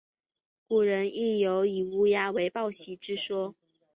[0.67, 3.53] 古人亦有以乌鸦为报喜之说。